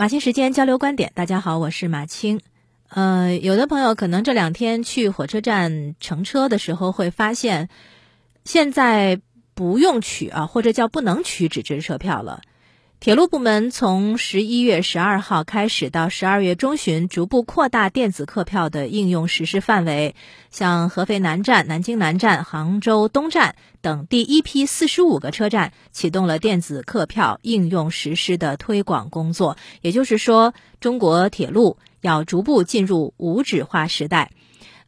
[0.00, 2.40] 马清时间交流观点，大家好，我是马青。
[2.88, 7.68] 呃，有的朋友可能这两天去火车站乘车的时候会发现，
[8.46, 9.20] 现在
[9.52, 12.40] 不用取啊，或者叫不能取纸质车票了。
[13.00, 20.14] 铁路部门从十一月十二号开始到十二月中旬，逐步扩大电子客票的应用实施范围。
[20.50, 29.56] 像合肥南站、南京南站、杭州东站等第一批四十五个车站启动了电子客票应用实施的推广工作。
[29.80, 34.30] 也就是说，中国铁路要逐步进入无纸化时代。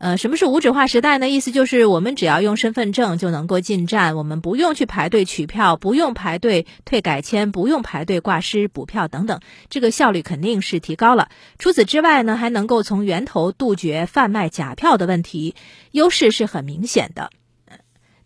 [0.03, 1.29] 呃，什么是无纸化时代呢？
[1.29, 9.39] 意思就是我们只要用身份证就能够进站，我们不用去排队取票，不用排队退改签，不用排队挂失补票等等，
[9.71, 11.29] 这个效率肯定是提高了。
[11.57, 15.55] 除此之外呢，还能够从源头杜绝贩卖假票的问题，
[15.93, 17.31] 优势是很明显的。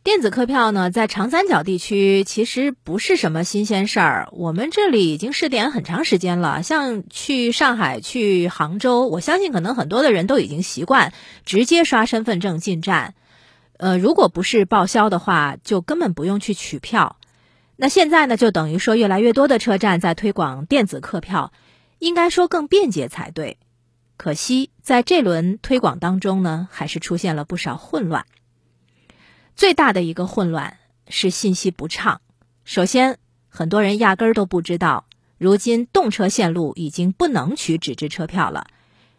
[0.06, 6.62] 电子客票呢，在长三角地区其实不是什么新鲜事儿，我们这里已经试点很长时间了。
[6.62, 11.12] 像去上海、去杭州，我相信可能很多的人都已经习惯
[11.44, 13.16] 直接刷身份证进站。
[13.78, 17.16] 呃，如果不是报销的话，就根本不用去取票。
[17.74, 21.52] 那现在呢，就等于说越来越多的车站在推广电子客票，
[21.98, 23.58] 应该说更便捷才对。
[24.16, 28.24] 可惜在这轮推广当中呢，还是出现了不少混乱。
[29.56, 30.76] 最大的一个混乱
[31.08, 32.20] 是信息不畅。
[32.64, 33.16] 首先，
[33.48, 35.06] 很多人压根儿都不知道，
[35.38, 38.66] 如今动车线路已经不能取纸质车票了，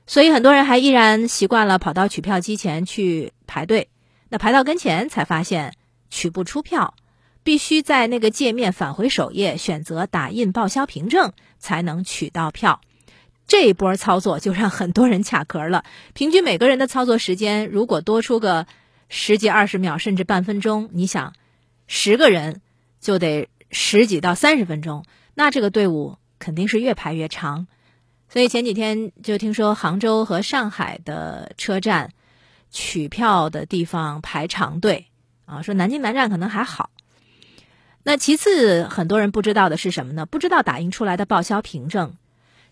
[0.05, 3.89] 所以很多人还依然习惯了跑到取票机前去排队。
[4.29, 5.73] 那排到跟前才发现
[6.11, 6.93] 取不出票，
[7.41, 12.81] 必须在那个界面返回首页，选择打印报销凭证才能取到票。
[13.47, 15.83] 这一波操作就让很多人卡壳了。
[16.13, 18.67] 平均每个人的操作时间如果多出个。
[19.09, 21.33] 十几二十秒，甚至半分钟，你想，
[21.87, 22.61] 十个人
[22.99, 27.67] 就得十几到三十分钟，那这个队伍肯定是越排越长。
[28.29, 32.11] 所以前几天就听说杭州和上海的车站
[32.71, 35.07] 取票的地方排长队
[35.45, 36.89] 啊，说南京南站可能还好。
[38.03, 40.25] 那其次，很多人不知道的是什么呢？
[40.25, 42.15] 不知道打印出来的报销凭证。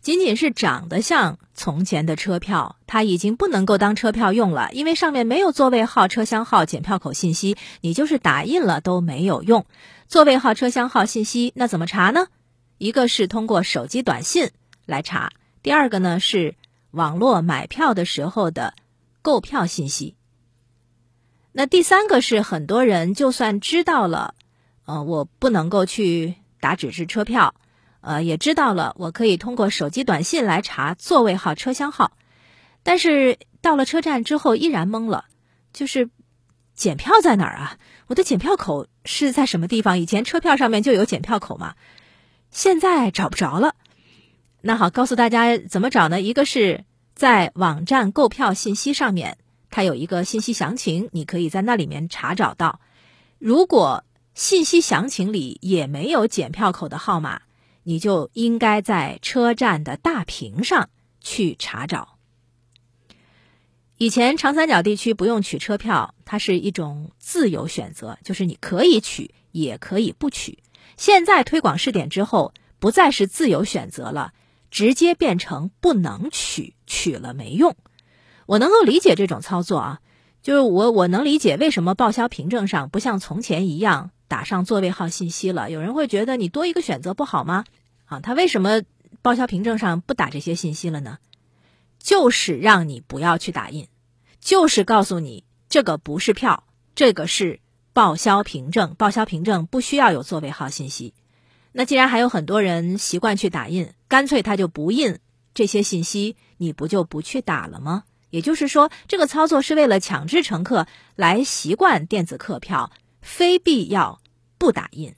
[0.06, 9.66] 仅仅是长得像从前的车票，它已经不能够当车票用了，因为上面没有座位号、车厢号、检票口信息，你就是打印了都没有用。
[10.08, 12.28] 座位号、车厢号信息那怎么查呢？
[12.78, 14.52] 一个是通过手机短信
[14.86, 15.32] 来查，
[15.64, 16.54] 第二个呢是
[16.92, 18.76] 网络买票的时候的
[19.24, 20.16] 购票信息。
[21.52, 24.36] 那第三个是很多人就算知道了，
[24.86, 27.56] 呃，我不能够去打纸质车票。
[28.06, 32.12] 呃，也知道了，我可以通过手机短信来查座位号、车厢号，
[32.84, 35.26] 但是到了车站之后依然懵了，
[35.74, 36.08] 就是
[36.76, 37.80] 检票在哪儿啊？
[38.06, 40.00] 我的检票口是在什么地方？
[40.00, 41.74] 以前车票上面就有检票口嘛，
[42.52, 43.74] 现在找不着了。
[44.62, 46.22] 那好，告诉大家怎么找呢？
[46.22, 49.40] 一个是在网站购票信息上面，
[49.72, 52.80] 它有一个信息详情，你可以在那里面查找到。
[53.40, 54.04] 如果
[54.36, 57.42] 信息详情里也没有检票口的号码。
[57.88, 60.90] 你就应该在车站的大屏上
[61.22, 62.18] 去查找。
[63.98, 70.60] 以前长三角地区不用取车票，它是一种自由选择，就是你可以取，也可以不取。
[70.98, 74.34] 现在推广试点之后，不再是自由选择了，
[74.72, 77.78] 直接变成不能取，取了没用。
[78.48, 80.02] 我能够理解这种操作啊，
[80.42, 84.12] 就是我我能理解为什么报销凭证上不像从前一样。
[84.28, 87.66] 打上座位号信息了，有人会觉得你多一个选择不好吗？
[88.06, 88.82] 啊，他为什么
[89.22, 91.20] 报销凭证上不打这些信息了呢？
[92.00, 93.88] 就是让你不要去打印，
[94.40, 97.60] 就是告诉你这个不是票，这个是
[97.94, 98.94] 报销凭证。
[98.96, 101.14] 报销凭证不需要有座位号信息。
[101.72, 105.20] 那既然还有很多人习惯去打印，干脆他就不印
[105.54, 108.04] 这些信息，你不就不去打了吗？
[108.30, 112.92] 也就是说，这个操作是为了强制乘客来习惯电子客票。
[113.26, 114.22] 非必要
[114.60, 115.16] 不打印，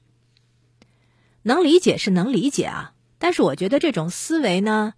[1.44, 4.94] 能理解是能理解啊，但是我觉得这种思维呢，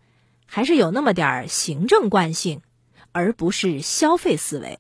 [0.46, 2.61] 还是有那么点儿行政惯性，
[3.11, 4.79] 而不是消费思维。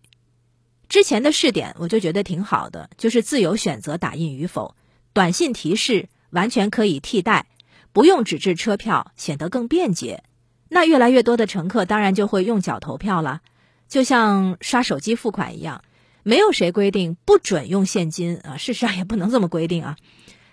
[0.87, 4.75] 之前的试点我就觉得挺好的，就是自由选择打印与否，
[5.11, 7.47] 短信提示完全可以替代，
[7.91, 10.23] 不用纸质车票显得更便捷。
[10.69, 13.41] 那越来越多的乘客当然就会用脚投票了，
[13.87, 15.83] 就像刷手机付款一样。
[16.23, 19.97] 没有谁规定不准用现金啊，事实上也不能这么规定啊。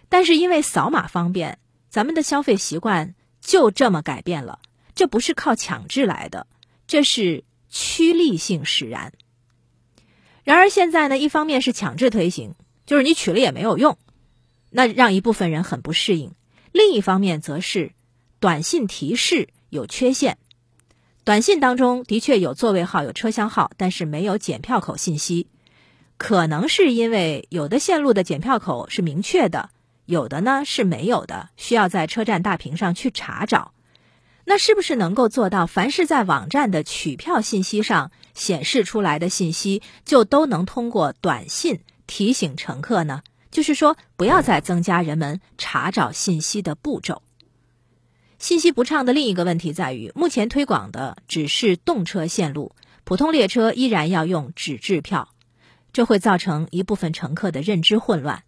[0.09, 1.59] 但是因为扫码方便，
[1.89, 4.61] 咱们的消费习惯就这么改变了。
[4.95, 6.47] 这不是靠强制来的，
[6.87, 9.13] 这是趋利性使然。
[10.45, 12.55] 然而现在呢，一方面是强制推行，
[12.87, 13.99] 就是你取了也没有用，
[14.71, 16.31] 那让一部分人很不适应；
[16.73, 17.93] 另一方面则是
[18.39, 20.39] 短信提示有缺陷。
[21.25, 25.49] 短信当中的确有座位号、有车厢号，但是没有检票口信息。
[26.19, 29.71] 可能是因为有的线路的检票口是明确的，
[30.07, 33.73] 有的呢是没有的，需要在车站大屏上去查找。
[34.45, 43.23] 那是不是能够做到，凡是在网站的取票信息上显示出来的信息，就都能通过短信提醒乘客呢？
[43.51, 47.23] 就是说，不要再增加人们查找信息的步骤。
[48.39, 52.73] 信息不畅的另一个问题在于，目前推广的只是动车线路，
[53.05, 55.29] 普通列车依然要用纸质票。
[55.97, 58.43] 这会造成一部分乘客的认知混乱。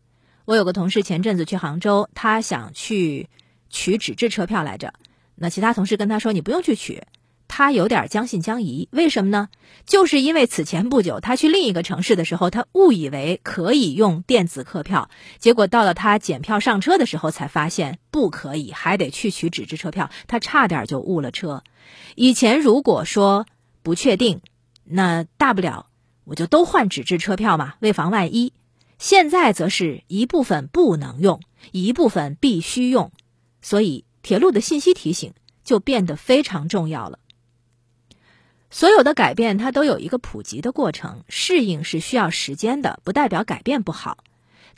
[0.45, 3.31] 我有个同事前阵子去杭州，他想去
[3.71, 4.93] 取纸质车票来着。
[5.35, 7.05] 那其他同事跟他说：“你不用去取。”
[7.49, 8.91] 他有点将信将疑。
[8.93, 9.49] 为什么呢？
[9.87, 15.09] 就是因为此前不久他去另一个城市的时候，他误以为可以用电子客票，
[15.39, 20.11] 结果到了他检票上车的时候才发现不可以，还得去取纸质车票。
[20.27, 21.65] 他差点就误了车。
[22.15, 23.47] 以前如果说
[23.83, 24.43] 不确定，
[24.85, 25.87] 那大不了。
[26.29, 28.53] 我就都换纸质车票嘛，为防万一。
[28.99, 31.41] 现在则是一部分不能用，
[31.73, 33.13] 一部分必须用，
[33.63, 35.33] 所以铁路的信息提醒
[35.65, 37.19] 就变得非常重要了。
[38.71, 44.19] 所有的改变它都有一个普及的过程，适应是需要时间的，不代表改变不好，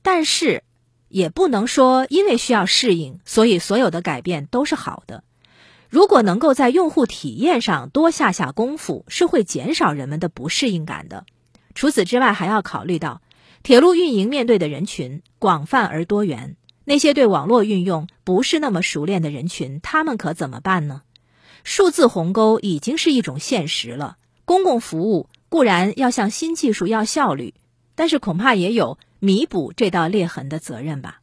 [0.03, 0.63] 但是
[1.09, 5.25] 也不能说因为需要适应，所以所有的改变都是好的。
[5.89, 11.25] 如果能够在用户体验上多下下功夫，是会减少人们的不适应感的。
[11.75, 13.23] 除此之外，还要考虑到
[13.63, 16.57] 铁路运营面对的人群广泛而多元。
[16.85, 21.03] 那些对网络运用不是那么熟练的人群，他们可怎么办呢？
[21.63, 24.17] 数字鸿沟已经是一种现实了。
[24.45, 27.55] 公共服务固然要向新技术要效率，
[27.95, 31.21] 但是恐怕也有弥补这道裂痕的责任吧。